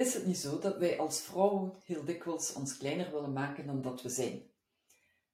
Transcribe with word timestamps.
Is 0.00 0.14
het 0.14 0.26
niet 0.26 0.38
zo 0.38 0.58
dat 0.58 0.76
wij 0.76 0.98
als 0.98 1.20
vrouwen 1.20 1.72
heel 1.84 2.04
dikwijls 2.04 2.52
ons 2.52 2.76
kleiner 2.76 3.10
willen 3.10 3.32
maken 3.32 3.66
dan 3.66 3.82
dat 3.82 4.02
we 4.02 4.08
zijn? 4.08 4.42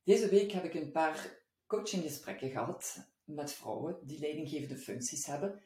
Deze 0.03 0.29
week 0.29 0.53
heb 0.53 0.65
ik 0.65 0.75
een 0.75 0.91
paar 0.91 1.39
coachinggesprekken 1.67 2.51
gehad 2.51 3.09
met 3.25 3.53
vrouwen 3.53 3.99
die 4.03 4.19
leidinggevende 4.19 4.77
functies 4.77 5.27
hebben 5.27 5.63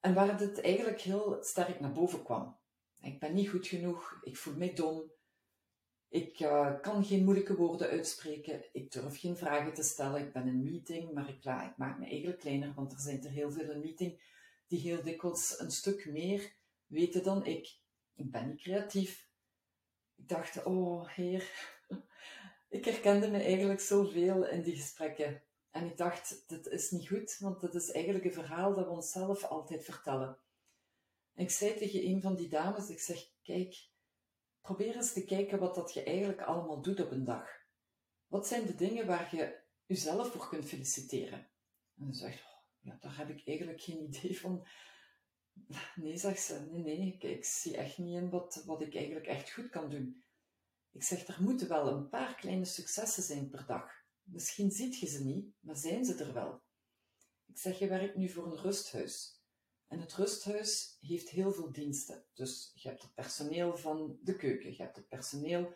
en 0.00 0.14
waar 0.14 0.40
het 0.40 0.60
eigenlijk 0.60 1.00
heel 1.00 1.38
sterk 1.40 1.80
naar 1.80 1.92
boven 1.92 2.22
kwam. 2.22 2.56
Ik 3.00 3.20
ben 3.20 3.34
niet 3.34 3.48
goed 3.48 3.66
genoeg, 3.66 4.20
ik 4.22 4.36
voel 4.36 4.56
mij 4.56 4.72
dom, 4.74 5.10
ik 6.08 6.40
uh, 6.40 6.80
kan 6.80 7.04
geen 7.04 7.24
moeilijke 7.24 7.56
woorden 7.56 7.88
uitspreken, 7.88 8.64
ik 8.72 8.92
durf 8.92 9.20
geen 9.20 9.36
vragen 9.36 9.74
te 9.74 9.82
stellen, 9.82 10.20
ik 10.20 10.32
ben 10.32 10.42
in 10.42 10.48
een 10.48 10.62
meeting, 10.62 11.12
maar 11.12 11.28
ik, 11.28 11.44
ik 11.44 11.76
maak 11.76 11.98
me 11.98 12.06
eigenlijk 12.06 12.40
kleiner, 12.40 12.74
want 12.74 12.92
er 12.92 13.00
zijn 13.00 13.24
er 13.24 13.30
heel 13.30 13.50
veel 13.50 13.70
in 13.70 13.80
meeting 13.80 14.20
die 14.66 14.80
heel 14.80 15.02
dikwijls 15.02 15.58
een 15.58 15.70
stuk 15.70 16.06
meer 16.10 16.54
weten 16.86 17.22
dan 17.22 17.44
ik. 17.44 17.84
Ik 18.16 18.30
ben 18.30 18.48
niet 18.48 18.60
creatief. 18.60 19.28
Ik 20.14 20.28
dacht, 20.28 20.64
oh 20.64 21.08
heer, 21.08 21.50
ik 22.68 22.84
herkende 22.84 23.30
me 23.30 23.42
eigenlijk 23.42 23.80
zoveel 23.80 24.46
in 24.46 24.62
die 24.62 24.76
gesprekken. 24.76 25.42
En 25.70 25.86
ik 25.86 25.96
dacht, 25.96 26.48
dit 26.48 26.66
is 26.66 26.90
niet 26.90 27.08
goed, 27.08 27.36
want 27.38 27.60
dit 27.60 27.74
is 27.74 27.90
eigenlijk 27.90 28.24
een 28.24 28.32
verhaal 28.32 28.74
dat 28.74 28.84
we 28.84 28.90
onszelf 28.90 29.44
altijd 29.44 29.84
vertellen. 29.84 30.38
En 31.34 31.44
ik 31.44 31.50
zei 31.50 31.74
tegen 31.74 32.06
een 32.06 32.22
van 32.22 32.34
die 32.34 32.48
dames, 32.48 32.88
ik 32.88 33.00
zeg, 33.00 33.30
kijk, 33.42 33.88
probeer 34.60 34.96
eens 34.96 35.12
te 35.12 35.24
kijken 35.24 35.58
wat 35.58 35.74
dat 35.74 35.94
je 35.94 36.02
eigenlijk 36.02 36.40
allemaal 36.40 36.82
doet 36.82 37.00
op 37.00 37.10
een 37.10 37.24
dag. 37.24 37.48
Wat 38.26 38.46
zijn 38.46 38.66
de 38.66 38.74
dingen 38.74 39.06
waar 39.06 39.36
je 39.36 39.60
jezelf 39.86 40.32
voor 40.32 40.48
kunt 40.48 40.64
feliciteren? 40.64 41.48
En 41.98 42.14
ze 42.14 42.20
zegt, 42.20 42.44
oh, 42.44 42.62
ja, 42.80 42.96
daar 43.00 43.16
heb 43.16 43.28
ik 43.28 43.46
eigenlijk 43.46 43.80
geen 43.80 44.02
idee 44.08 44.40
van. 44.40 44.66
Nee, 45.94 46.16
zegt 46.16 46.42
ze, 46.42 46.68
nee, 46.70 46.82
nee, 46.82 47.12
ik, 47.12 47.22
ik 47.22 47.44
zie 47.44 47.76
echt 47.76 47.98
niet 47.98 48.14
in 48.14 48.30
wat, 48.30 48.62
wat 48.66 48.82
ik 48.82 48.94
eigenlijk 48.94 49.26
echt 49.26 49.52
goed 49.52 49.68
kan 49.68 49.90
doen. 49.90 50.24
Ik 50.90 51.02
zeg, 51.02 51.26
er 51.26 51.42
moeten 51.42 51.68
wel 51.68 51.88
een 51.88 52.08
paar 52.08 52.34
kleine 52.34 52.64
successen 52.64 53.22
zijn 53.22 53.50
per 53.50 53.66
dag. 53.66 53.90
Misschien 54.22 54.70
ziet 54.70 54.98
je 54.98 55.06
ze 55.06 55.24
niet, 55.24 55.54
maar 55.60 55.76
zijn 55.76 56.04
ze 56.04 56.14
er 56.14 56.32
wel. 56.32 56.62
Ik 57.46 57.58
zeg, 57.58 57.78
je 57.78 57.88
werkt 57.88 58.16
nu 58.16 58.28
voor 58.28 58.46
een 58.46 58.60
rusthuis. 58.60 59.40
En 59.88 60.00
het 60.00 60.14
rusthuis 60.14 60.96
heeft 61.00 61.28
heel 61.28 61.52
veel 61.52 61.72
diensten. 61.72 62.24
Dus 62.34 62.72
je 62.74 62.88
hebt 62.88 63.02
het 63.02 63.14
personeel 63.14 63.76
van 63.76 64.18
de 64.22 64.36
keuken, 64.36 64.70
je 64.70 64.82
hebt 64.82 64.96
het 64.96 65.08
personeel 65.08 65.74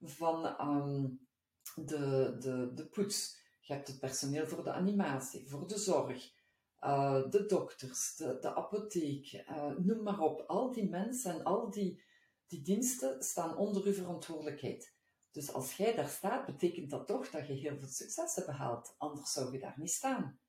van 0.00 0.60
um, 0.60 1.28
de, 1.74 2.36
de, 2.38 2.72
de 2.74 2.86
poets, 2.86 3.38
je 3.60 3.72
hebt 3.72 3.88
het 3.88 4.00
personeel 4.00 4.46
voor 4.46 4.64
de 4.64 4.72
animatie, 4.72 5.48
voor 5.48 5.68
de 5.68 5.78
zorg, 5.78 6.32
uh, 6.80 7.30
de 7.30 7.46
dokters, 7.46 8.16
de, 8.16 8.38
de 8.40 8.54
apotheek, 8.54 9.32
uh, 9.32 9.76
noem 9.76 10.02
maar 10.02 10.20
op. 10.20 10.40
Al 10.40 10.72
die 10.72 10.88
mensen 10.88 11.34
en 11.34 11.44
al 11.44 11.70
die, 11.70 12.02
die 12.46 12.62
diensten 12.62 13.22
staan 13.22 13.56
onder 13.56 13.84
uw 13.84 13.92
verantwoordelijkheid. 13.92 14.94
Dus 15.30 15.52
als 15.52 15.76
jij 15.76 15.94
daar 15.94 16.08
staat, 16.08 16.46
betekent 16.46 16.90
dat 16.90 17.06
toch 17.06 17.30
dat 17.30 17.46
je 17.46 17.52
heel 17.52 17.78
veel 17.78 17.88
succes 17.88 18.34
hebt 18.34 18.46
behaald. 18.46 18.94
Anders 18.98 19.32
zou 19.32 19.52
je 19.52 19.58
daar 19.58 19.78
niet 19.78 19.90
staan. 19.90 20.40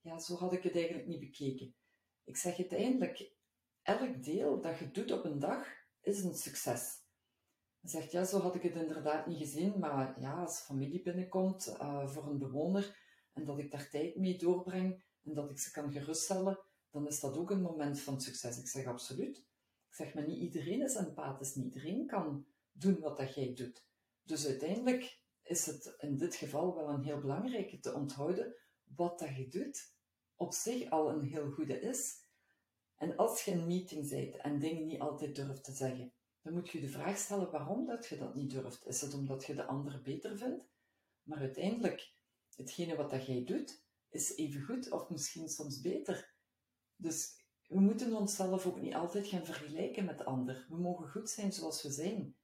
Ja, 0.00 0.18
zo 0.18 0.34
had 0.34 0.52
ik 0.52 0.62
het 0.62 0.74
eigenlijk 0.74 1.06
niet 1.06 1.20
bekeken. 1.20 1.74
Ik 2.24 2.36
zeg 2.36 2.58
uiteindelijk, 2.58 3.32
elk 3.82 4.22
deel 4.24 4.60
dat 4.60 4.78
je 4.78 4.90
doet 4.90 5.12
op 5.12 5.24
een 5.24 5.38
dag 5.38 5.66
is 6.00 6.24
een 6.24 6.34
succes. 6.34 7.04
Hij 7.80 7.90
zegt, 7.90 8.12
ja, 8.12 8.24
zo 8.24 8.38
had 8.38 8.54
ik 8.54 8.62
het 8.62 8.74
inderdaad 8.74 9.26
niet 9.26 9.38
gezien, 9.38 9.78
maar 9.78 10.20
ja, 10.20 10.40
als 10.40 10.60
familie 10.60 11.02
binnenkomt 11.02 11.68
uh, 11.68 12.08
voor 12.08 12.26
een 12.26 12.38
bewoner 12.38 12.96
en 13.32 13.44
dat 13.44 13.58
ik 13.58 13.70
daar 13.70 13.88
tijd 13.88 14.16
mee 14.16 14.38
doorbreng 14.38 15.04
en 15.26 15.34
dat 15.34 15.50
ik 15.50 15.58
ze 15.58 15.70
kan 15.70 15.92
geruststellen, 15.92 16.58
dan 16.90 17.06
is 17.06 17.20
dat 17.20 17.36
ook 17.36 17.50
een 17.50 17.62
moment 17.62 18.00
van 18.00 18.20
succes. 18.20 18.58
Ik 18.58 18.68
zeg, 18.68 18.86
absoluut. 18.86 19.36
Ik 19.88 19.94
zeg, 19.94 20.14
maar 20.14 20.26
niet 20.26 20.40
iedereen 20.40 20.82
is 20.82 20.94
empathisch, 20.94 21.54
niet 21.54 21.74
iedereen 21.74 22.06
kan 22.06 22.46
doen 22.72 23.00
wat 23.00 23.16
dat 23.16 23.34
jij 23.34 23.54
doet. 23.54 23.84
Dus 24.22 24.46
uiteindelijk 24.46 25.20
is 25.42 25.66
het 25.66 25.94
in 25.98 26.16
dit 26.16 26.34
geval 26.34 26.74
wel 26.74 26.88
een 26.88 27.04
heel 27.04 27.20
belangrijke 27.20 27.78
te 27.78 27.94
onthouden 27.94 28.54
wat 28.82 29.18
dat 29.18 29.36
je 29.36 29.48
doet 29.48 29.94
op 30.36 30.52
zich 30.52 30.90
al 30.90 31.10
een 31.10 31.24
heel 31.24 31.50
goede 31.50 31.80
is. 31.80 32.24
En 32.96 33.16
als 33.16 33.44
je 33.44 33.52
een 33.52 33.66
meeting 33.66 34.08
bent 34.08 34.36
en 34.36 34.58
dingen 34.58 34.86
niet 34.86 35.00
altijd 35.00 35.34
durft 35.34 35.64
te 35.64 35.72
zeggen, 35.72 36.12
dan 36.42 36.52
moet 36.52 36.70
je 36.70 36.80
de 36.80 36.88
vraag 36.88 37.18
stellen 37.18 37.50
waarom 37.50 37.86
dat 37.86 38.06
je 38.06 38.16
dat 38.16 38.34
niet 38.34 38.50
durft. 38.50 38.86
Is 38.86 39.00
het 39.00 39.14
omdat 39.14 39.44
je 39.44 39.54
de 39.54 39.64
andere 39.64 40.00
beter 40.00 40.38
vindt? 40.38 40.64
Maar 41.22 41.38
uiteindelijk, 41.38 42.14
hetgene 42.54 42.96
wat 42.96 43.10
dat 43.10 43.26
jij 43.26 43.44
doet, 43.44 43.84
is 44.16 44.36
even 44.36 44.62
goed 44.62 44.90
of 44.90 45.10
misschien 45.10 45.48
soms 45.48 45.80
beter. 45.80 46.34
Dus 46.96 47.44
we 47.68 47.80
moeten 47.80 48.14
onszelf 48.14 48.66
ook 48.66 48.80
niet 48.80 48.94
altijd 48.94 49.26
gaan 49.26 49.44
vergelijken 49.44 50.04
met 50.04 50.18
de 50.18 50.24
ander. 50.24 50.66
We 50.68 50.76
mogen 50.76 51.08
goed 51.08 51.30
zijn 51.30 51.52
zoals 51.52 51.82
we 51.82 51.90
zijn. 51.90 52.36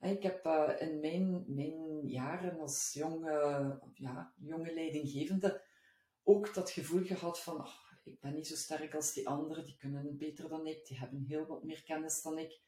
Ik 0.00 0.22
heb 0.22 0.46
uh, 0.46 0.72
in 0.78 1.00
mijn, 1.00 1.44
mijn 1.46 2.08
jaren 2.08 2.60
als 2.60 2.92
jonge, 2.92 3.80
ja, 3.94 4.32
jonge 4.36 4.74
leidinggevende 4.74 5.62
ook 6.22 6.54
dat 6.54 6.70
gevoel 6.70 7.04
gehad 7.04 7.40
van, 7.40 7.56
oh, 7.56 7.74
ik 8.04 8.20
ben 8.20 8.34
niet 8.34 8.46
zo 8.46 8.54
sterk 8.54 8.94
als 8.94 9.12
die 9.12 9.28
anderen, 9.28 9.64
die 9.64 9.76
kunnen 9.76 10.16
beter 10.16 10.48
dan 10.48 10.66
ik, 10.66 10.86
die 10.86 10.98
hebben 10.98 11.24
heel 11.24 11.46
wat 11.46 11.64
meer 11.64 11.82
kennis 11.82 12.22
dan 12.22 12.38
ik. 12.38 12.60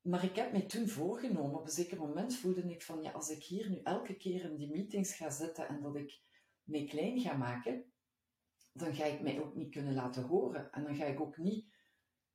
Maar 0.00 0.24
ik 0.24 0.36
heb 0.36 0.52
mij 0.52 0.62
toen 0.62 0.88
voorgenomen, 0.88 1.58
op 1.58 1.64
een 1.64 1.72
zeker 1.72 1.98
moment 1.98 2.36
voelde 2.36 2.62
ik 2.62 2.82
van, 2.82 3.02
ja, 3.02 3.10
als 3.10 3.28
ik 3.28 3.42
hier 3.42 3.70
nu 3.70 3.80
elke 3.82 4.16
keer 4.16 4.44
in 4.44 4.56
die 4.56 4.70
meetings 4.70 5.14
ga 5.14 5.30
zitten 5.30 5.68
en 5.68 5.82
dat 5.82 5.96
ik 5.96 6.20
mij 6.68 6.84
klein 6.84 7.20
ga 7.20 7.36
maken, 7.36 7.92
dan 8.72 8.94
ga 8.94 9.04
ik 9.04 9.20
mij 9.20 9.40
ook 9.40 9.54
niet 9.54 9.70
kunnen 9.70 9.94
laten 9.94 10.22
horen. 10.22 10.72
En 10.72 10.84
dan 10.84 10.96
ga 10.96 11.04
ik 11.04 11.20
ook 11.20 11.36
niet 11.36 11.76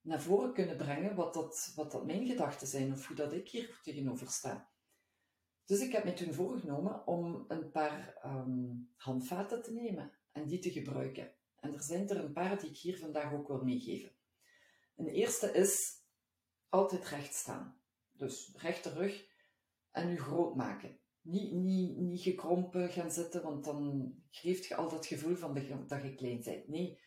naar 0.01 0.21
voren 0.21 0.53
kunnen 0.53 0.77
brengen 0.77 1.15
wat 1.15 1.33
dat, 1.33 1.71
wat 1.75 1.91
dat 1.91 2.05
mijn 2.05 2.27
gedachten 2.27 2.67
zijn 2.67 2.91
of 2.91 3.07
hoe 3.07 3.15
dat 3.15 3.33
ik 3.33 3.49
hier 3.49 3.79
tegenover 3.81 4.29
sta. 4.29 4.71
Dus 5.65 5.79
ik 5.79 5.91
heb 5.91 6.03
me 6.03 6.13
toen 6.13 6.33
voorgenomen 6.33 7.07
om 7.07 7.45
een 7.47 7.71
paar 7.71 8.17
um, 8.25 8.93
handvaten 8.95 9.63
te 9.63 9.73
nemen 9.73 10.11
en 10.31 10.47
die 10.47 10.59
te 10.59 10.71
gebruiken. 10.71 11.33
En 11.59 11.73
er 11.73 11.83
zijn 11.83 12.09
er 12.09 12.23
een 12.23 12.33
paar 12.33 12.59
die 12.59 12.69
ik 12.69 12.77
hier 12.77 12.97
vandaag 12.97 13.33
ook 13.33 13.47
wil 13.47 13.63
meegeven. 13.63 14.11
Een 14.95 15.07
eerste 15.07 15.51
is 15.51 16.01
altijd 16.69 17.07
recht 17.07 17.33
staan. 17.33 17.81
Dus 18.11 18.53
rechte 18.55 18.93
rug 18.93 19.25
en 19.91 20.09
u 20.09 20.17
groot 20.19 20.55
maken. 20.55 20.99
Niet, 21.23 21.51
niet, 21.51 21.97
niet 21.97 22.21
gekrompen 22.21 22.89
gaan 22.89 23.11
zitten, 23.11 23.43
want 23.43 23.63
dan 23.63 24.13
geeft 24.29 24.65
je 24.65 24.75
al 24.75 24.89
dat 24.89 25.05
gevoel 25.05 25.35
van 25.35 25.53
dat 25.87 26.01
je 26.01 26.15
klein 26.15 26.41
bent. 26.43 26.67
Nee, 26.67 26.99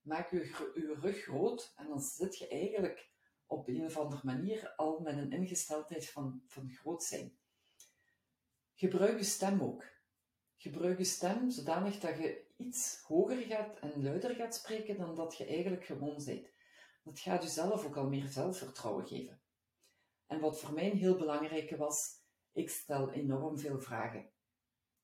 maak 0.00 0.30
uw, 0.30 0.42
uw 0.74 0.94
rug 0.94 1.22
groot 1.22 1.72
en 1.76 1.88
dan 1.88 2.00
zit 2.00 2.38
je 2.38 2.48
eigenlijk 2.48 3.10
op 3.46 3.68
een 3.68 3.84
of 3.84 3.96
andere 3.96 4.20
manier 4.24 4.72
al 4.76 5.00
met 5.00 5.16
een 5.16 5.32
ingesteldheid 5.32 6.10
van, 6.10 6.42
van 6.46 6.70
groot 6.70 7.02
zijn. 7.02 7.38
Gebruik 8.74 9.18
je 9.18 9.24
stem 9.24 9.62
ook. 9.62 9.84
Gebruik 10.56 10.98
je 10.98 11.04
stem 11.04 11.50
zodanig 11.50 11.98
dat 11.98 12.16
je 12.16 12.46
iets 12.56 13.02
hoger 13.06 13.42
gaat 13.42 13.78
en 13.78 14.02
luider 14.02 14.34
gaat 14.34 14.54
spreken 14.54 14.98
dan 14.98 15.14
dat 15.14 15.36
je 15.36 15.46
eigenlijk 15.46 15.84
gewoon 15.84 16.24
bent. 16.24 16.48
Dat 17.04 17.18
gaat 17.18 17.42
jezelf 17.42 17.84
ook 17.84 17.96
al 17.96 18.08
meer 18.08 18.26
zelfvertrouwen 18.26 19.06
geven. 19.06 19.40
En 20.26 20.40
wat 20.40 20.60
voor 20.60 20.74
mij 20.74 20.90
een 20.90 20.96
heel 20.96 21.16
belangrijke 21.16 21.76
was, 21.76 22.17
ik 22.58 22.70
stel 22.70 23.10
enorm 23.10 23.58
veel 23.58 23.80
vragen. 23.80 24.30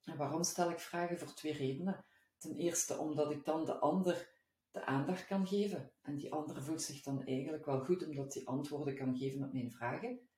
En 0.05 0.17
waarom 0.17 0.43
stel 0.43 0.71
ik 0.71 0.81
vragen? 0.81 1.19
Voor 1.19 1.35
twee 1.35 1.53
redenen. 1.53 2.05
Ten 2.39 2.57
eerste 2.57 2.99
omdat 2.99 3.31
ik 3.31 3.45
dan 3.45 3.65
de 3.65 3.79
ander 3.79 4.33
de 4.71 4.85
aandacht 4.85 5.27
kan 5.27 5.47
geven. 5.47 5.93
En 6.03 6.15
die 6.15 6.33
ander 6.33 6.63
voelt 6.63 6.83
zich 6.83 7.03
dan 7.03 7.25
eigenlijk 7.25 7.65
wel 7.65 7.85
goed 7.85 8.07
omdat 8.07 8.35
hij 8.35 8.45
antwoorden 8.45 8.97
kan 8.97 9.17
geven 9.17 9.45
op 9.45 9.53
mijn 9.53 9.71
vragen. 9.71 10.29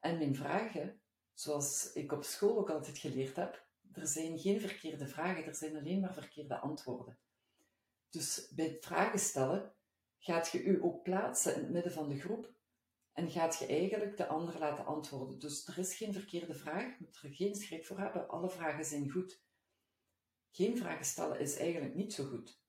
En 0.00 0.18
mijn 0.18 0.34
vragen 0.34 1.00
zoals 1.34 1.92
ik 1.92 2.12
op 2.12 2.24
school 2.24 2.58
ook 2.58 2.70
altijd 2.70 2.98
geleerd 2.98 3.36
heb, 3.36 3.66
er 3.92 4.06
zijn 4.06 4.38
geen 4.38 4.60
verkeerde 4.60 5.06
vragen, 5.06 5.44
er 5.44 5.54
zijn 5.54 5.76
alleen 5.76 6.00
maar 6.00 6.14
verkeerde 6.14 6.58
antwoorden. 6.58 7.18
Dus 8.10 8.52
bij 8.54 8.66
het 8.66 8.84
vragen 8.84 9.18
stellen 9.18 9.74
gaat 10.18 10.48
je 10.48 10.62
u 10.62 10.82
ook 10.82 11.02
plaatsen 11.02 11.54
in 11.54 11.60
het 11.60 11.70
midden 11.70 11.92
van 11.92 12.08
de 12.08 12.18
groep 12.18 12.52
en 13.12 13.30
gaat 13.30 13.58
je 13.58 13.66
eigenlijk 13.66 14.16
de 14.16 14.26
ander 14.26 14.58
laten 14.58 14.86
antwoorden. 14.86 15.38
Dus 15.38 15.66
er 15.66 15.78
is 15.78 15.94
geen 15.94 16.12
verkeerde 16.12 16.54
vraag, 16.54 16.84
je 16.84 16.96
moet 16.98 17.22
er 17.22 17.30
geen 17.30 17.54
schrik 17.54 17.86
voor 17.86 17.98
hebben, 17.98 18.28
alle 18.28 18.50
vragen 18.50 18.84
zijn 18.84 19.10
goed. 19.10 19.42
Geen 20.50 20.76
vragen 20.76 21.04
stellen 21.04 21.40
is 21.40 21.56
eigenlijk 21.56 21.94
niet 21.94 22.12
zo 22.12 22.24
goed. 22.24 22.60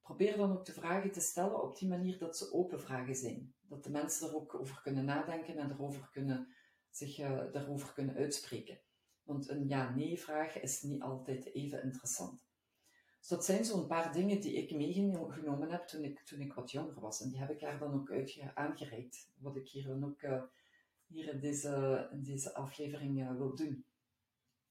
Probeer 0.00 0.36
dan 0.36 0.52
ook 0.52 0.64
de 0.64 0.72
vragen 0.72 1.12
te 1.12 1.20
stellen 1.20 1.62
op 1.62 1.78
die 1.78 1.88
manier 1.88 2.18
dat 2.18 2.36
ze 2.36 2.52
open 2.52 2.80
vragen 2.80 3.16
zijn. 3.16 3.54
Dat 3.60 3.84
de 3.84 3.90
mensen 3.90 4.28
er 4.28 4.34
ook 4.34 4.54
over 4.54 4.82
kunnen 4.82 5.04
nadenken 5.04 5.56
en 5.56 5.70
erover 5.70 6.08
kunnen 6.10 6.54
zich 6.90 7.18
uh, 7.18 7.52
daarover 7.52 7.92
kunnen 7.92 8.14
uitspreken. 8.14 8.80
Want 9.22 9.48
een 9.48 9.68
ja-nee-vraag 9.68 10.60
is 10.60 10.82
niet 10.82 11.02
altijd 11.02 11.54
even 11.54 11.82
interessant. 11.82 12.46
Dus 13.22 13.30
dat 13.30 13.44
zijn 13.44 13.64
zo'n 13.64 13.86
paar 13.86 14.12
dingen 14.12 14.40
die 14.40 14.52
ik 14.52 14.74
meegenomen 14.74 15.70
heb 15.70 15.86
toen 15.86 16.04
ik, 16.04 16.20
toen 16.20 16.40
ik 16.40 16.52
wat 16.52 16.70
jonger 16.70 17.00
was. 17.00 17.20
En 17.20 17.28
die 17.28 17.38
heb 17.38 17.50
ik 17.50 17.60
daar 17.60 17.78
dan 17.78 17.94
ook 17.94 18.10
uit 18.10 18.40
aangereikt. 18.54 19.28
Wat 19.38 19.56
ik 19.56 19.68
hier 19.68 19.86
dan 19.86 20.04
ook 20.04 20.22
uh, 20.22 20.42
hier 21.06 21.28
in 21.28 21.40
deze, 21.40 22.08
deze 22.12 22.54
aflevering 22.54 23.20
uh, 23.20 23.36
wil 23.36 23.54
doen. 23.54 23.84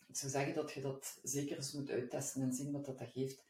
Ik 0.08 0.18
zou 0.18 0.32
zeggen 0.32 0.56
dat 0.56 0.72
je 0.72 0.82
dat 0.82 1.20
zeker 1.24 1.58
eens 1.58 1.74
moet 1.74 1.90
uittesten 1.90 2.42
en 2.42 2.54
zien 2.54 2.72
wat 2.72 2.86
dat, 2.86 3.00
dat 3.00 3.10
geeft. 3.10 3.44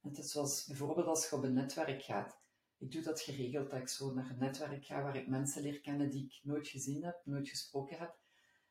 Het 0.00 0.18
is 0.18 0.30
zoals 0.30 0.66
bijvoorbeeld 0.66 1.06
als 1.06 1.28
je 1.28 1.36
op 1.36 1.42
een 1.42 1.54
netwerk 1.54 2.02
gaat 2.02 2.38
Ik 2.78 2.92
doe 2.92 3.02
dat 3.02 3.20
geregeld, 3.20 3.70
dat 3.70 3.80
ik 3.80 3.88
zo 3.88 4.12
naar 4.12 4.30
een 4.30 4.38
netwerk 4.38 4.84
ga 4.84 5.02
waar 5.02 5.16
ik 5.16 5.28
mensen 5.28 5.62
leer 5.62 5.80
kennen 5.80 6.10
die 6.10 6.24
ik 6.24 6.40
nooit 6.42 6.68
gezien 6.68 7.04
heb, 7.04 7.20
nooit 7.24 7.48
gesproken 7.48 7.98
heb. 7.98 8.16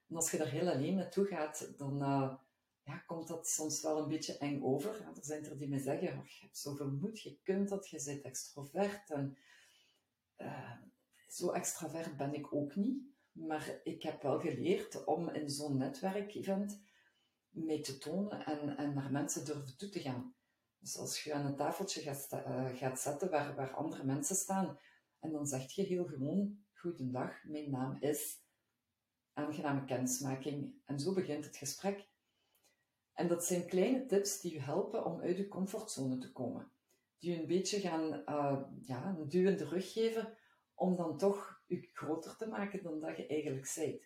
En 0.09 0.15
als 0.15 0.31
je 0.31 0.38
daar 0.38 0.51
heel 0.51 0.69
alleen 0.69 0.95
naartoe 0.95 1.25
gaat, 1.25 1.74
dan 1.77 2.01
uh, 2.01 2.33
ja, 2.83 2.97
komt 2.97 3.27
dat 3.27 3.47
soms 3.47 3.81
wel 3.81 3.97
een 3.97 4.09
beetje 4.09 4.38
eng 4.38 4.63
over. 4.63 5.01
er 5.01 5.25
zijn 5.25 5.45
er 5.45 5.57
die 5.57 5.68
me 5.68 5.80
zeggen, 5.80 6.07
oh, 6.07 6.27
je 6.27 6.41
hebt 6.41 6.57
zoveel 6.57 6.91
moed, 6.91 7.21
je 7.21 7.39
kunt 7.44 7.69
dat, 7.69 7.89
je 7.89 8.03
bent 8.06 8.21
extrovert. 8.21 9.09
En, 9.09 9.38
uh, 10.38 10.71
zo 11.27 11.51
extravert 11.51 12.18
ben 12.18 12.33
ik 12.33 12.53
ook 12.53 12.75
niet. 12.75 13.03
Maar 13.31 13.80
ik 13.83 14.03
heb 14.03 14.21
wel 14.21 14.39
geleerd 14.39 15.03
om 15.03 15.30
in 15.30 15.50
zo'n 15.50 15.77
netwerkevent 15.77 16.81
mee 17.50 17.80
te 17.80 17.97
tonen 17.97 18.45
en, 18.45 18.77
en 18.77 18.94
naar 18.94 19.12
mensen 19.12 19.45
durven 19.45 19.77
toe 19.77 19.89
te 19.89 20.00
gaan. 20.00 20.36
Dus 20.79 20.97
als 20.97 21.24
je 21.24 21.33
aan 21.33 21.45
een 21.45 21.56
tafeltje 21.56 22.01
gaat, 22.01 22.27
uh, 22.33 22.75
gaat 22.75 23.00
zetten 23.00 23.29
waar, 23.29 23.56
waar 23.56 23.74
andere 23.74 24.03
mensen 24.03 24.36
staan, 24.36 24.79
en 25.19 25.31
dan 25.31 25.47
zeg 25.47 25.71
je 25.71 25.83
heel 25.83 26.06
gewoon, 26.06 26.65
goedendag, 26.74 27.44
mijn 27.44 27.69
naam 27.69 27.97
is, 28.00 28.41
aangename 29.33 29.86
kennismaking. 29.86 30.74
En 30.86 31.00
zo 31.00 31.13
begint 31.13 31.45
het 31.45 31.57
gesprek. 31.57 32.12
En 33.13 33.27
dat 33.27 33.45
zijn 33.45 33.65
kleine 33.65 34.06
tips 34.06 34.42
die 34.42 34.54
je 34.54 34.62
helpen 34.62 35.06
om 35.06 35.21
uit 35.21 35.38
je 35.38 35.48
comfortzone 35.48 36.18
te 36.18 36.31
komen. 36.31 36.71
Die 37.19 37.31
je 37.31 37.39
een 37.39 37.48
beetje 37.48 37.80
gaan 37.80 38.24
uh, 38.25 38.62
ja, 38.81 39.18
rug 39.57 39.92
geven 39.92 40.38
om 40.74 40.95
dan 40.95 41.18
toch 41.18 41.62
je 41.65 41.89
groter 41.94 42.36
te 42.36 42.48
maken 42.48 42.83
dan 42.83 43.00
dat 43.00 43.18
je 43.18 43.27
eigenlijk 43.27 43.74
bent. 43.75 44.01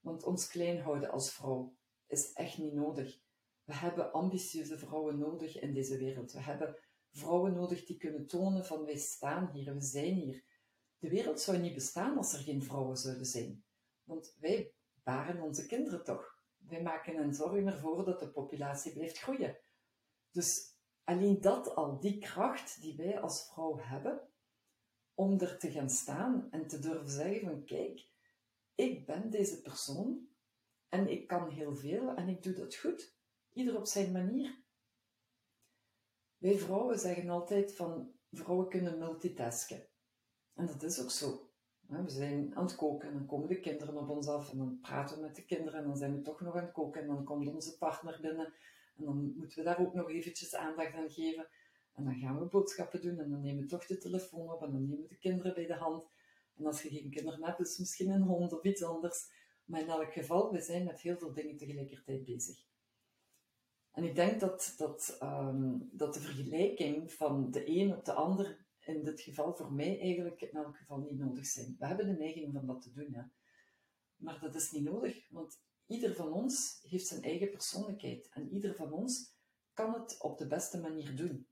Want 0.00 0.22
ons 0.24 0.48
klein 0.48 0.80
houden 0.80 1.10
als 1.10 1.32
vrouw 1.32 1.76
is 2.06 2.32
echt 2.32 2.58
niet 2.58 2.74
nodig. 2.74 3.22
We 3.64 3.74
hebben 3.74 4.12
ambitieuze 4.12 4.78
vrouwen 4.78 5.18
nodig 5.18 5.60
in 5.60 5.74
deze 5.74 5.98
wereld. 5.98 6.32
We 6.32 6.40
hebben 6.40 6.78
vrouwen 7.10 7.54
nodig 7.54 7.84
die 7.84 7.96
kunnen 7.96 8.26
tonen 8.26 8.66
van 8.66 8.84
wij 8.84 8.96
staan 8.96 9.50
hier, 9.52 9.74
we 9.74 9.80
zijn 9.80 10.14
hier. 10.14 10.44
De 10.98 11.08
wereld 11.08 11.40
zou 11.40 11.58
niet 11.58 11.74
bestaan 11.74 12.16
als 12.16 12.32
er 12.32 12.38
geen 12.38 12.62
vrouwen 12.62 12.96
zouden 12.96 13.26
zijn. 13.26 13.64
Want 14.04 14.36
wij 14.40 14.72
baren 15.02 15.42
onze 15.42 15.66
kinderen 15.66 16.04
toch. 16.04 16.33
Wij 16.68 16.82
maken 16.82 17.16
een 17.16 17.34
zorg 17.34 17.64
ervoor 17.64 18.04
dat 18.04 18.20
de 18.20 18.30
populatie 18.30 18.92
blijft 18.92 19.18
groeien. 19.18 19.58
Dus 20.30 20.78
alleen 21.04 21.40
dat 21.40 21.74
al, 21.74 22.00
die 22.00 22.18
kracht 22.18 22.80
die 22.80 22.96
wij 22.96 23.20
als 23.20 23.46
vrouw 23.46 23.78
hebben, 23.78 24.28
om 25.14 25.40
er 25.40 25.58
te 25.58 25.70
gaan 25.70 25.90
staan 25.90 26.50
en 26.50 26.66
te 26.66 26.78
durven 26.78 27.08
zeggen 27.08 27.40
van 27.40 27.64
kijk, 27.64 28.08
ik 28.74 29.06
ben 29.06 29.30
deze 29.30 29.62
persoon 29.62 30.28
en 30.88 31.08
ik 31.08 31.26
kan 31.26 31.50
heel 31.50 31.76
veel 31.76 32.14
en 32.14 32.28
ik 32.28 32.42
doe 32.42 32.52
dat 32.52 32.74
goed. 32.74 33.16
Ieder 33.52 33.76
op 33.76 33.86
zijn 33.86 34.12
manier. 34.12 34.62
Wij 36.36 36.58
vrouwen 36.58 36.98
zeggen 36.98 37.28
altijd 37.28 37.74
van 37.74 38.12
vrouwen 38.30 38.68
kunnen 38.68 38.98
multitasken. 38.98 39.88
En 40.54 40.66
dat 40.66 40.82
is 40.82 41.02
ook 41.02 41.10
zo. 41.10 41.43
We 41.86 42.10
zijn 42.10 42.56
aan 42.56 42.64
het 42.64 42.76
koken 42.76 43.08
en 43.08 43.14
dan 43.14 43.26
komen 43.26 43.48
de 43.48 43.60
kinderen 43.60 43.96
op 43.96 44.08
ons 44.08 44.28
af 44.28 44.50
en 44.50 44.58
dan 44.58 44.78
praten 44.82 45.16
we 45.16 45.22
met 45.22 45.36
de 45.36 45.44
kinderen 45.44 45.80
en 45.80 45.86
dan 45.86 45.96
zijn 45.96 46.14
we 46.14 46.22
toch 46.22 46.40
nog 46.40 46.56
aan 46.56 46.62
het 46.62 46.72
koken 46.72 47.00
en 47.00 47.06
dan 47.06 47.24
komt 47.24 47.48
onze 47.48 47.78
partner 47.78 48.18
binnen 48.20 48.52
en 48.96 49.04
dan 49.04 49.34
moeten 49.36 49.58
we 49.58 49.64
daar 49.64 49.80
ook 49.80 49.94
nog 49.94 50.10
eventjes 50.10 50.54
aandacht 50.54 50.94
aan 50.94 51.10
geven. 51.10 51.46
En 51.94 52.04
dan 52.04 52.14
gaan 52.14 52.38
we 52.38 52.44
boodschappen 52.44 53.02
doen 53.02 53.18
en 53.18 53.30
dan 53.30 53.40
nemen 53.40 53.62
we 53.62 53.68
toch 53.68 53.86
de 53.86 53.98
telefoon 53.98 54.52
op 54.52 54.62
en 54.62 54.72
dan 54.72 54.82
nemen 54.82 55.02
we 55.02 55.08
de 55.08 55.18
kinderen 55.18 55.54
bij 55.54 55.66
de 55.66 55.74
hand. 55.74 56.04
En 56.56 56.66
als 56.66 56.82
je 56.82 56.88
geen 56.88 57.10
kinderen 57.10 57.44
hebt, 57.44 57.60
is 57.60 57.78
misschien 57.78 58.10
een 58.10 58.22
hond 58.22 58.52
of 58.52 58.64
iets 58.64 58.82
anders. 58.82 59.30
Maar 59.64 59.80
in 59.80 59.88
elk 59.88 60.12
geval, 60.12 60.52
we 60.52 60.60
zijn 60.60 60.84
met 60.84 61.00
heel 61.00 61.16
veel 61.16 61.32
dingen 61.32 61.56
tegelijkertijd 61.56 62.24
bezig. 62.24 62.64
En 63.92 64.04
ik 64.04 64.14
denk 64.14 64.40
dat, 64.40 64.74
dat, 64.76 65.18
um, 65.22 65.88
dat 65.92 66.14
de 66.14 66.20
vergelijking 66.20 67.12
van 67.12 67.50
de 67.50 67.68
een 67.68 67.96
op 67.96 68.04
de 68.04 68.12
ander 68.12 68.63
in 68.86 69.04
dit 69.04 69.20
geval 69.20 69.54
voor 69.54 69.72
mij 69.72 70.00
eigenlijk 70.00 70.40
in 70.40 70.50
elk 70.50 70.76
geval 70.76 70.98
niet 70.98 71.18
nodig 71.18 71.46
zijn. 71.46 71.76
We 71.78 71.86
hebben 71.86 72.06
de 72.06 72.12
neiging 72.12 72.52
van 72.52 72.66
dat 72.66 72.82
te 72.82 72.92
doen, 72.92 73.10
ja. 73.10 73.30
maar 74.16 74.40
dat 74.40 74.54
is 74.54 74.70
niet 74.70 74.84
nodig, 74.84 75.30
want 75.30 75.60
ieder 75.86 76.14
van 76.14 76.32
ons 76.32 76.78
heeft 76.82 77.06
zijn 77.06 77.22
eigen 77.22 77.50
persoonlijkheid 77.50 78.28
en 78.28 78.48
ieder 78.52 78.74
van 78.74 78.92
ons 78.92 79.32
kan 79.72 79.94
het 79.94 80.20
op 80.20 80.38
de 80.38 80.46
beste 80.46 80.80
manier 80.80 81.16
doen. 81.16 81.48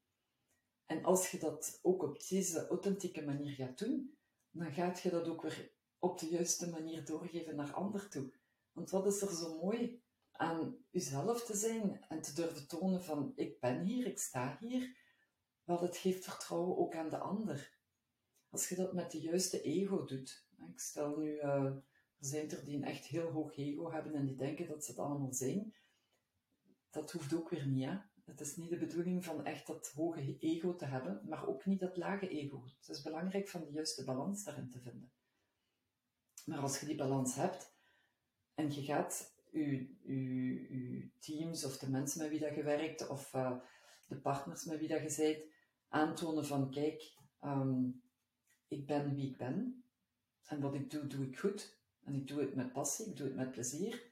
En 0.86 1.04
als 1.04 1.30
je 1.30 1.38
dat 1.38 1.78
ook 1.82 2.02
op 2.02 2.28
deze 2.28 2.66
authentieke 2.68 3.22
manier 3.22 3.52
gaat 3.52 3.78
doen, 3.78 4.16
dan 4.50 4.72
gaat 4.72 5.00
je 5.00 5.10
dat 5.10 5.28
ook 5.28 5.42
weer 5.42 5.72
op 5.98 6.18
de 6.18 6.28
juiste 6.28 6.70
manier 6.70 7.04
doorgeven 7.04 7.56
naar 7.56 7.72
ander 7.72 8.08
toe. 8.08 8.32
Want 8.72 8.90
wat 8.90 9.06
is 9.06 9.20
er 9.20 9.34
zo 9.34 9.58
mooi 9.60 10.02
aan 10.32 10.76
jezelf 10.90 11.44
te 11.44 11.56
zijn 11.56 12.04
en 12.08 12.22
te 12.22 12.34
durven 12.34 12.68
tonen 12.68 13.02
van 13.02 13.32
ik 13.34 13.60
ben 13.60 13.84
hier, 13.84 14.06
ik 14.06 14.18
sta 14.18 14.56
hier, 14.60 14.96
wel 15.72 15.88
het 15.88 15.96
geeft 15.96 16.24
vertrouwen 16.24 16.78
ook 16.78 16.94
aan 16.94 17.08
de 17.08 17.18
ander. 17.18 17.78
Als 18.50 18.68
je 18.68 18.74
dat 18.74 18.92
met 18.92 19.10
de 19.10 19.20
juiste 19.20 19.62
ego 19.62 20.04
doet. 20.04 20.46
Ik 20.68 20.80
stel 20.80 21.16
nu, 21.16 21.34
uh, 21.34 21.64
er 21.64 21.84
zijn 22.18 22.50
er 22.50 22.64
die 22.64 22.76
een 22.76 22.84
echt 22.84 23.04
heel 23.04 23.30
hoog 23.30 23.56
ego 23.56 23.90
hebben 23.90 24.14
en 24.14 24.26
die 24.26 24.36
denken 24.36 24.66
dat 24.66 24.84
ze 24.84 24.90
het 24.90 25.00
allemaal 25.00 25.32
zijn. 25.32 25.74
Dat 26.90 27.12
hoeft 27.12 27.34
ook 27.34 27.50
weer 27.50 27.66
niet, 27.66 27.84
hè. 27.84 27.98
Het 28.24 28.40
is 28.40 28.56
niet 28.56 28.70
de 28.70 28.78
bedoeling 28.78 29.24
van 29.24 29.44
echt 29.44 29.66
dat 29.66 29.92
hoge 29.94 30.36
ego 30.38 30.76
te 30.76 30.84
hebben, 30.84 31.20
maar 31.28 31.48
ook 31.48 31.66
niet 31.66 31.80
dat 31.80 31.96
lage 31.96 32.28
ego. 32.28 32.64
Het 32.78 32.88
is 32.88 33.02
belangrijk 33.02 33.48
van 33.48 33.60
de 33.60 33.70
juiste 33.70 34.04
balans 34.04 34.44
daarin 34.44 34.70
te 34.70 34.80
vinden. 34.80 35.12
Maar 36.44 36.58
als 36.58 36.80
je 36.80 36.86
die 36.86 36.96
balans 36.96 37.34
hebt 37.34 37.74
en 38.54 38.74
je 38.74 38.82
gaat 38.82 39.34
je, 39.52 41.10
teams 41.18 41.64
of 41.64 41.78
de 41.78 41.90
mensen 41.90 42.20
met 42.20 42.30
wie 42.30 42.40
dat 42.40 42.54
je 42.54 42.62
werkt 42.62 43.08
of 43.08 43.34
uh, 43.34 43.58
de 44.06 44.16
partners 44.16 44.64
met 44.64 44.78
wie 44.78 44.88
dat 44.88 45.16
je 45.16 45.22
bent 45.22 45.51
aantonen 45.92 46.46
van 46.46 46.70
kijk, 46.70 47.12
um, 47.40 48.02
ik 48.68 48.86
ben 48.86 49.14
wie 49.14 49.30
ik 49.30 49.36
ben 49.36 49.84
en 50.44 50.60
wat 50.60 50.74
ik 50.74 50.90
doe, 50.90 51.06
doe 51.06 51.26
ik 51.26 51.38
goed 51.38 51.80
en 52.04 52.14
ik 52.14 52.26
doe 52.26 52.40
het 52.40 52.54
met 52.54 52.72
passie, 52.72 53.06
ik 53.06 53.16
doe 53.16 53.26
het 53.26 53.36
met 53.36 53.50
plezier. 53.50 54.10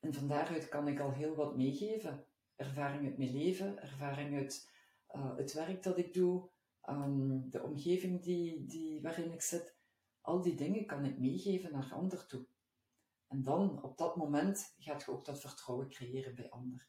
En 0.00 0.14
van 0.14 0.28
daaruit 0.28 0.68
kan 0.68 0.88
ik 0.88 1.00
al 1.00 1.12
heel 1.12 1.34
wat 1.34 1.56
meegeven 1.56 2.26
ervaring 2.56 3.04
uit 3.04 3.18
mijn 3.18 3.32
leven, 3.32 3.82
ervaring 3.82 4.36
uit 4.36 4.70
uh, 5.14 5.36
het 5.36 5.52
werk 5.52 5.82
dat 5.82 5.98
ik 5.98 6.14
doe, 6.14 6.48
um, 6.88 7.50
de 7.50 7.62
omgeving 7.62 8.22
die, 8.22 8.66
die, 8.66 9.02
waarin 9.02 9.32
ik 9.32 9.42
zit. 9.42 9.76
Al 10.20 10.42
die 10.42 10.54
dingen 10.54 10.86
kan 10.86 11.04
ik 11.04 11.18
meegeven 11.18 11.72
naar 11.72 11.92
ander 11.92 12.26
toe. 12.26 12.46
En 13.26 13.42
dan, 13.42 13.82
op 13.82 13.98
dat 13.98 14.16
moment, 14.16 14.74
gaat 14.78 15.04
je 15.04 15.10
ook 15.10 15.24
dat 15.24 15.40
vertrouwen 15.40 15.88
creëren 15.88 16.34
bij 16.34 16.50
ander. 16.50 16.88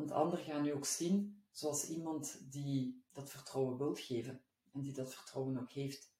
Want 0.00 0.12
ander 0.12 0.38
gaan 0.38 0.62
nu 0.62 0.72
ook 0.72 0.86
zien 0.86 1.42
zoals 1.50 1.88
iemand 1.88 2.52
die 2.52 3.04
dat 3.12 3.30
vertrouwen 3.30 3.76
wil 3.76 3.94
geven 3.94 4.42
en 4.72 4.80
die 4.80 4.92
dat 4.92 5.14
vertrouwen 5.14 5.60
ook 5.60 5.70
heeft. 5.70 6.12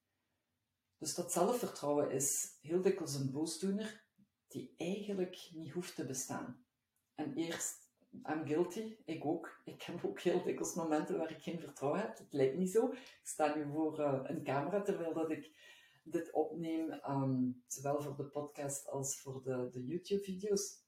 Dus 0.98 1.14
dat 1.14 1.32
zelfvertrouwen 1.32 2.10
is 2.10 2.58
heel 2.60 2.82
dikwijls 2.82 3.14
een 3.14 3.30
boosdoener 3.30 4.04
die 4.48 4.74
eigenlijk 4.76 5.48
niet 5.52 5.72
hoeft 5.72 5.94
te 5.94 6.06
bestaan. 6.06 6.64
En 7.14 7.34
eerst 7.34 7.88
I'm 8.12 8.46
guilty, 8.46 8.96
ik 9.04 9.24
ook. 9.24 9.60
Ik 9.64 9.82
heb 9.82 10.04
ook 10.04 10.20
heel 10.20 10.42
dikwijls 10.42 10.74
momenten 10.74 11.18
waar 11.18 11.30
ik 11.30 11.42
geen 11.42 11.60
vertrouwen 11.60 12.00
heb. 12.00 12.18
Het 12.18 12.32
lijkt 12.32 12.56
niet 12.56 12.70
zo. 12.70 12.92
Ik 12.92 13.20
sta 13.22 13.54
nu 13.54 13.70
voor 13.72 14.00
uh, 14.00 14.20
een 14.22 14.44
camera 14.44 14.82
terwijl 14.82 15.14
dat 15.14 15.30
ik 15.30 15.52
dit 16.02 16.32
opneem, 16.32 17.00
um, 17.08 17.62
zowel 17.66 18.02
voor 18.02 18.16
de 18.16 18.24
podcast 18.24 18.88
als 18.88 19.20
voor 19.20 19.42
de, 19.42 19.68
de 19.70 19.84
YouTube-video's. 19.84 20.78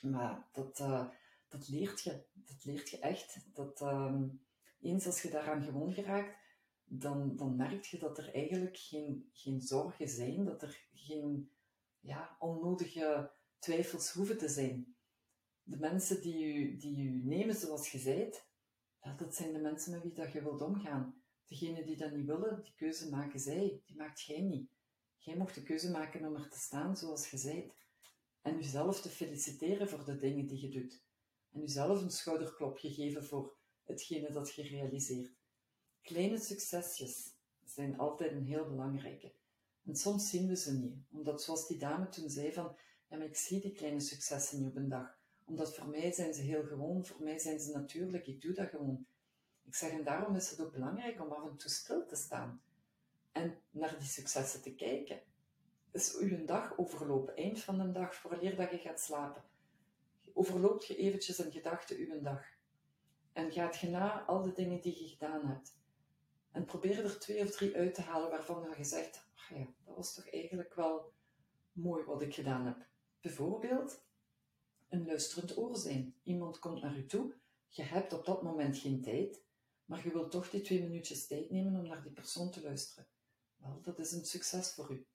Maar 0.00 0.48
dat, 0.52 0.78
uh, 0.80 1.08
dat 1.50 1.68
leert 1.68 2.00
je. 2.00 2.24
Dat 2.32 2.64
leert 2.64 2.90
je 2.90 2.98
echt. 2.98 3.54
Dat, 3.54 3.80
um, 3.80 4.44
eens 4.80 5.06
als 5.06 5.22
je 5.22 5.30
daaraan 5.30 5.62
gewoon 5.62 5.92
geraakt, 5.92 6.38
dan, 6.84 7.36
dan 7.36 7.56
merk 7.56 7.84
je 7.84 7.98
dat 7.98 8.18
er 8.18 8.34
eigenlijk 8.34 8.76
geen, 8.76 9.30
geen 9.32 9.60
zorgen 9.60 10.08
zijn, 10.08 10.44
dat 10.44 10.62
er 10.62 10.88
geen 10.92 11.50
ja, 12.00 12.36
onnodige 12.38 13.32
twijfels 13.58 14.12
hoeven 14.12 14.38
te 14.38 14.48
zijn 14.48 14.94
de 15.70 15.78
mensen 15.78 16.20
die 16.22 16.44
u, 16.44 16.76
die 16.76 17.10
nemen 17.24 17.54
zoals 17.54 17.92
je 17.92 17.98
zijt, 17.98 18.48
dat 19.16 19.34
zijn 19.34 19.52
de 19.52 19.58
mensen 19.58 19.92
met 19.92 20.02
wie 20.02 20.12
dat 20.12 20.32
je 20.32 20.42
wilt 20.42 20.62
omgaan. 20.62 21.22
Degenen 21.46 21.86
die 21.86 21.96
dat 21.96 22.12
niet 22.12 22.26
willen, 22.26 22.62
die 22.62 22.74
keuze 22.76 23.10
maken 23.10 23.40
zij, 23.40 23.82
die 23.86 23.96
maakt 23.96 24.22
jij 24.22 24.40
niet. 24.40 24.70
Jij 25.18 25.36
mocht 25.36 25.54
de 25.54 25.62
keuze 25.62 25.90
maken 25.90 26.24
om 26.24 26.34
er 26.34 26.48
te 26.48 26.58
staan 26.58 26.96
zoals 26.96 27.30
je 27.30 27.36
zijt. 27.36 27.74
En 28.42 28.56
jezelf 28.56 29.00
te 29.00 29.08
feliciteren 29.08 29.88
voor 29.88 30.04
de 30.04 30.16
dingen 30.16 30.46
die 30.46 30.60
je 30.60 30.68
doet. 30.68 31.02
En 31.52 31.60
jezelf 31.60 32.02
een 32.02 32.10
schouderklopje 32.10 32.90
geven 32.90 33.24
voor 33.24 33.56
hetgene 33.84 34.32
dat 34.32 34.54
je 34.54 34.62
realiseert. 34.62 35.32
Kleine 36.02 36.38
succesjes 36.38 37.34
zijn 37.64 37.98
altijd 37.98 38.32
een 38.32 38.46
heel 38.46 38.68
belangrijke. 38.68 39.32
En 39.84 39.96
soms 39.96 40.30
zien 40.30 40.48
we 40.48 40.56
ze 40.56 40.72
niet, 40.72 40.96
omdat 41.10 41.42
zoals 41.42 41.68
die 41.68 41.78
dame 41.78 42.08
toen 42.08 42.30
zei 42.30 42.52
van, 42.52 42.76
ja, 43.08 43.16
maar 43.16 43.26
ik 43.26 43.36
zie 43.36 43.60
die 43.60 43.72
kleine 43.72 44.00
successen 44.00 44.58
niet 44.58 44.68
op 44.68 44.76
een 44.76 44.88
dag 44.88 45.18
omdat 45.50 45.74
voor 45.74 45.88
mij 45.88 46.12
zijn 46.12 46.34
ze 46.34 46.42
heel 46.42 46.64
gewoon, 46.64 47.06
voor 47.06 47.22
mij 47.22 47.38
zijn 47.38 47.60
ze 47.60 47.72
natuurlijk, 47.72 48.26
ik 48.26 48.40
doe 48.40 48.52
dat 48.52 48.68
gewoon. 48.68 49.06
Ik 49.66 49.74
zeg, 49.74 49.90
en 49.90 50.04
daarom 50.04 50.36
is 50.36 50.50
het 50.50 50.60
ook 50.60 50.72
belangrijk 50.72 51.20
om 51.20 51.32
af 51.32 51.50
en 51.50 51.56
toe 51.56 51.70
stil 51.70 52.06
te 52.06 52.16
staan 52.16 52.62
en 53.32 53.58
naar 53.70 53.98
die 53.98 54.08
successen 54.08 54.62
te 54.62 54.74
kijken. 54.74 55.20
Is 55.92 56.16
uw 56.16 56.44
dag 56.44 56.78
overlopen, 56.78 57.36
eind 57.36 57.60
van 57.60 57.78
de 57.78 57.92
dag, 57.92 58.14
vooraleer 58.14 58.56
dat 58.56 58.70
je 58.70 58.78
gaat 58.78 59.00
slapen, 59.00 59.42
overloopt 60.34 60.86
je 60.86 60.96
eventjes 60.96 61.38
in 61.38 61.52
gedachten 61.52 61.96
uw 61.96 62.20
dag. 62.20 62.44
En 63.32 63.52
gaat 63.52 63.78
je 63.78 63.88
na 63.88 64.24
al 64.24 64.42
de 64.42 64.52
dingen 64.52 64.80
die 64.80 65.02
je 65.02 65.08
gedaan 65.08 65.46
hebt. 65.46 65.78
En 66.50 66.64
probeer 66.64 67.04
er 67.04 67.18
twee 67.18 67.42
of 67.42 67.50
drie 67.50 67.76
uit 67.76 67.94
te 67.94 68.02
halen 68.02 68.30
waarvan 68.30 68.74
je 68.76 68.84
zegt, 68.84 69.28
ach 69.34 69.48
ja, 69.48 69.66
dat 69.84 69.96
was 69.96 70.14
toch 70.14 70.30
eigenlijk 70.30 70.74
wel 70.74 71.12
mooi 71.72 72.04
wat 72.04 72.22
ik 72.22 72.34
gedaan 72.34 72.66
heb. 72.66 72.86
Bijvoorbeeld, 73.20 74.04
een 74.88 75.06
luisterend 75.06 75.56
oor 75.56 75.76
zijn. 75.76 76.14
Iemand 76.22 76.58
komt 76.58 76.82
naar 76.82 76.96
u 76.96 77.06
toe, 77.06 77.34
je 77.68 77.82
hebt 77.82 78.12
op 78.12 78.24
dat 78.24 78.42
moment 78.42 78.76
geen 78.76 79.02
tijd, 79.02 79.42
maar 79.84 80.04
je 80.04 80.12
wilt 80.12 80.30
toch 80.30 80.50
die 80.50 80.60
twee 80.60 80.82
minuutjes 80.82 81.26
tijd 81.26 81.50
nemen 81.50 81.80
om 81.80 81.86
naar 81.86 82.02
die 82.02 82.12
persoon 82.12 82.50
te 82.50 82.62
luisteren. 82.62 83.06
Wel, 83.56 83.80
dat 83.82 83.98
is 83.98 84.12
een 84.12 84.24
succes 84.24 84.72
voor 84.72 84.92
u. 84.92 85.06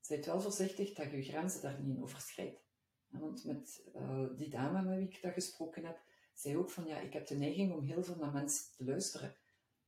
Zijt 0.00 0.26
wel 0.26 0.40
voorzichtig 0.40 0.94
dat 0.94 1.10
je 1.10 1.22
grenzen 1.22 1.62
daar 1.62 1.80
niet 1.80 2.00
overschrijdt. 2.00 2.67
Want 3.08 3.44
met 3.44 3.82
uh, 3.96 4.26
die 4.36 4.48
dame 4.48 4.82
met 4.82 4.96
wie 4.96 5.08
ik 5.08 5.22
dat 5.22 5.32
gesproken 5.32 5.84
heb, 5.84 6.00
zei 6.34 6.56
ook 6.56 6.70
van 6.70 6.86
ja, 6.86 7.00
ik 7.00 7.12
heb 7.12 7.26
de 7.26 7.36
neiging 7.36 7.72
om 7.72 7.82
heel 7.82 8.04
veel 8.04 8.16
naar 8.16 8.32
mensen 8.32 8.76
te 8.76 8.84
luisteren. 8.84 9.36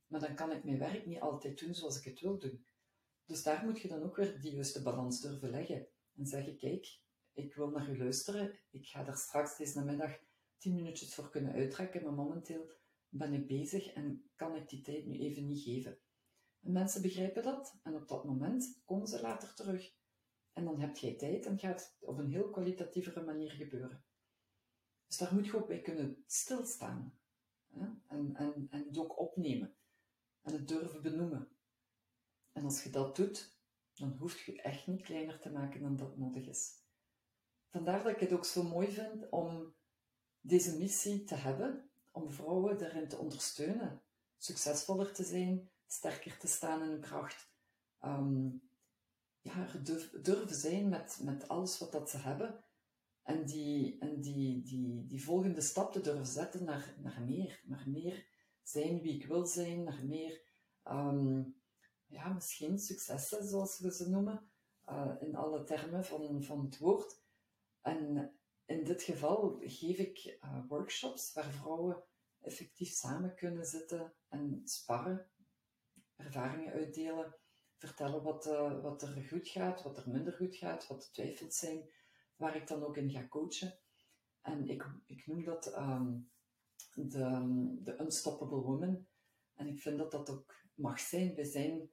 Maar 0.07 0.19
dan 0.19 0.35
kan 0.35 0.51
ik 0.51 0.63
mijn 0.63 0.79
werk 0.79 1.05
niet 1.05 1.19
altijd 1.19 1.59
doen 1.59 1.73
zoals 1.73 1.97
ik 1.97 2.03
het 2.03 2.19
wil 2.19 2.39
doen. 2.39 2.65
Dus 3.25 3.43
daar 3.43 3.65
moet 3.65 3.81
je 3.81 3.87
dan 3.87 4.03
ook 4.03 4.15
weer 4.15 4.41
die 4.41 4.53
juiste 4.53 4.81
balans 4.81 5.21
durven 5.21 5.49
leggen. 5.49 5.87
En 6.15 6.25
zeggen, 6.25 6.57
kijk, 6.57 6.99
ik 7.33 7.55
wil 7.55 7.69
naar 7.69 7.89
u 7.89 7.97
luisteren. 7.97 8.59
Ik 8.69 8.87
ga 8.87 9.03
daar 9.03 9.17
straks 9.17 9.57
deze 9.57 9.77
namiddag 9.79 10.19
tien 10.57 10.75
minuutjes 10.75 11.15
voor 11.15 11.29
kunnen 11.29 11.53
uittrekken, 11.53 12.03
maar 12.03 12.13
momenteel 12.13 12.71
ben 13.09 13.33
ik 13.33 13.47
bezig 13.47 13.93
en 13.93 14.29
kan 14.35 14.55
ik 14.55 14.69
die 14.69 14.81
tijd 14.81 15.05
nu 15.05 15.19
even 15.19 15.45
niet 15.45 15.63
geven. 15.63 15.97
En 16.61 16.71
mensen 16.71 17.01
begrijpen 17.01 17.43
dat 17.43 17.79
en 17.83 17.95
op 17.95 18.07
dat 18.07 18.25
moment 18.25 18.81
komen 18.85 19.07
ze 19.07 19.21
later 19.21 19.53
terug. 19.53 19.93
En 20.53 20.65
dan 20.65 20.79
heb 20.79 20.97
jij 20.97 21.15
tijd 21.15 21.45
en 21.45 21.59
gaat 21.59 21.79
het 21.79 22.07
op 22.09 22.17
een 22.17 22.31
heel 22.31 22.49
kwalitatievere 22.49 23.23
manier 23.23 23.51
gebeuren. 23.51 24.03
Dus 25.07 25.17
daar 25.17 25.33
moet 25.33 25.45
je 25.45 25.55
ook 25.55 25.67
bij 25.67 25.81
kunnen 25.81 26.23
stilstaan. 26.25 27.19
Hè? 27.69 27.87
En, 28.07 28.35
en, 28.35 28.67
het 28.69 28.97
ook 28.97 29.19
opnemen. 29.19 29.75
En 30.41 30.53
het 30.53 30.67
durven 30.67 31.01
benoemen. 31.01 31.49
En 32.51 32.63
als 32.63 32.83
je 32.83 32.89
dat 32.89 33.15
doet, 33.15 33.59
dan 33.93 34.15
hoef 34.17 34.45
je 34.45 34.61
echt 34.61 34.87
niet 34.87 35.01
kleiner 35.01 35.39
te 35.39 35.51
maken 35.51 35.81
dan 35.81 35.95
dat 35.95 36.17
nodig 36.17 36.47
is. 36.47 36.79
Vandaar 37.69 38.03
dat 38.03 38.13
ik 38.13 38.19
het 38.19 38.33
ook 38.33 38.45
zo 38.45 38.63
mooi 38.63 38.91
vind 38.91 39.29
om 39.29 39.75
deze 40.41 40.77
missie 40.77 41.23
te 41.23 41.35
hebben, 41.35 41.89
om 42.11 42.31
vrouwen 42.31 42.81
erin 42.81 43.07
te 43.07 43.17
ondersteunen, 43.17 44.01
succesvoller 44.37 45.13
te 45.13 45.23
zijn, 45.23 45.69
sterker 45.87 46.37
te 46.37 46.47
staan 46.47 46.83
in 46.83 46.89
hun 46.89 47.01
kracht, 47.01 47.51
um, 48.01 48.70
ja, 49.41 49.67
durven 50.21 50.55
zijn 50.55 50.89
met, 50.89 51.19
met 51.23 51.47
alles 51.47 51.77
wat 51.77 51.91
dat 51.91 52.09
ze 52.09 52.17
hebben 52.17 52.63
en 53.23 53.45
die, 53.45 53.99
en 53.99 54.21
die, 54.21 54.61
die, 54.61 55.05
die 55.05 55.23
volgende 55.23 55.61
stap 55.61 55.91
te 55.91 56.01
durven 56.01 56.25
zetten 56.25 56.63
naar, 56.63 56.95
naar 56.97 57.21
meer, 57.21 57.61
naar 57.65 57.89
meer 57.89 58.27
zijn 58.61 59.01
wie 59.01 59.15
ik 59.15 59.25
wil 59.25 59.45
zijn, 59.45 59.83
naar 59.83 60.05
meer, 60.05 60.41
um, 60.83 61.61
ja, 62.05 62.33
misschien 62.33 62.79
successen 62.79 63.43
zoals 63.47 63.79
we 63.79 63.93
ze 63.93 64.09
noemen, 64.09 64.51
uh, 64.89 65.15
in 65.19 65.35
alle 65.35 65.63
termen 65.63 66.05
van, 66.05 66.43
van 66.43 66.65
het 66.65 66.77
woord. 66.77 67.21
En 67.81 68.31
in 68.65 68.83
dit 68.83 69.03
geval 69.03 69.59
geef 69.59 69.97
ik 69.97 70.37
uh, 70.43 70.67
workshops 70.67 71.33
waar 71.33 71.51
vrouwen 71.51 72.03
effectief 72.39 72.89
samen 72.89 73.35
kunnen 73.35 73.65
zitten 73.65 74.13
en 74.27 74.61
sparren, 74.63 75.29
ervaringen 76.15 76.73
uitdelen, 76.73 77.35
vertellen 77.81 78.23
wat, 78.23 78.47
uh, 78.47 78.81
wat 78.81 79.01
er 79.01 79.25
goed 79.29 79.47
gaat, 79.47 79.83
wat 79.83 79.97
er 79.97 80.09
minder 80.09 80.33
goed 80.33 80.55
gaat, 80.55 80.87
wat 80.87 81.01
de 81.01 81.11
twijfels 81.11 81.57
zijn, 81.57 81.89
waar 82.35 82.55
ik 82.55 82.67
dan 82.67 82.83
ook 82.83 82.97
in 82.97 83.09
ga 83.09 83.27
coachen. 83.27 83.79
En 84.41 84.67
ik, 84.67 84.85
ik 85.05 85.27
noem 85.27 85.43
dat 85.43 85.77
um, 85.77 86.31
de, 86.93 87.95
Unstoppable 87.99 88.61
Woman. 88.61 89.07
En 89.53 89.67
ik 89.67 89.79
vind 89.79 89.97
dat 89.97 90.11
dat 90.11 90.29
ook 90.29 90.55
mag 90.73 90.99
zijn. 90.99 91.35
We 91.35 91.45
zijn 91.45 91.89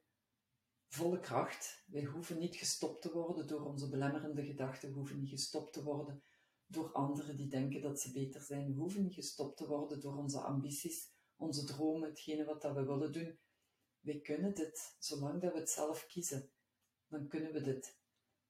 volle 0.88 1.20
kracht. 1.20 1.84
Wij 1.86 2.04
hoeven 2.04 2.38
niet 2.38 2.56
gestopt 2.56 3.02
te 3.02 3.12
worden 3.12 3.46
door 3.46 3.64
onze 3.64 3.88
belemmerende 3.88 4.44
gedachten. 4.44 4.88
We 4.88 4.94
hoeven 4.94 5.18
niet 5.18 5.30
gestopt 5.30 5.72
te 5.72 5.82
worden 5.82 6.22
door 6.66 6.92
anderen 6.92 7.36
die 7.36 7.48
denken 7.48 7.80
dat 7.80 8.00
ze 8.00 8.12
beter 8.12 8.40
zijn. 8.40 8.74
We 8.74 8.80
hoeven 8.80 9.02
niet 9.02 9.14
gestopt 9.14 9.56
te 9.56 9.66
worden 9.66 10.00
door 10.00 10.16
onze 10.16 10.40
ambities, 10.40 11.12
onze 11.36 11.64
dromen, 11.64 12.08
hetgene 12.08 12.44
wat 12.44 12.62
dat 12.62 12.74
we 12.74 12.84
willen 12.84 13.12
doen. 13.12 13.38
Wij 14.08 14.20
kunnen 14.20 14.54
dit, 14.54 14.96
zolang 14.98 15.40
dat 15.40 15.52
we 15.52 15.58
het 15.58 15.70
zelf 15.70 16.06
kiezen, 16.06 16.50
dan 17.08 17.28
kunnen 17.28 17.52
we 17.52 17.60
dit. 17.60 17.98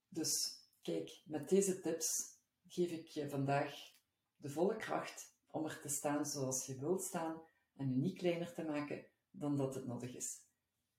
Dus 0.09 0.63
kijk, 0.83 1.23
met 1.25 1.49
deze 1.49 1.81
tips 1.81 2.39
geef 2.67 2.91
ik 2.91 3.07
je 3.07 3.29
vandaag 3.29 3.93
de 4.37 4.49
volle 4.49 4.77
kracht 4.77 5.35
om 5.51 5.65
er 5.65 5.81
te 5.81 5.89
staan 5.89 6.27
zoals 6.27 6.67
je 6.67 6.79
wilt 6.79 7.03
staan 7.03 7.43
en 7.77 7.91
je 7.91 7.97
niet 7.97 8.19
kleiner 8.19 8.53
te 8.53 8.65
maken 8.65 9.07
dan 9.31 9.57
dat 9.57 9.75
het 9.75 9.87
nodig 9.87 10.15
is. 10.15 10.41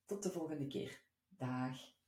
Tot 0.06 0.24
de 0.24 0.32
volgende 0.32 0.68
keer. 0.68 1.02
Dag. 1.28 1.99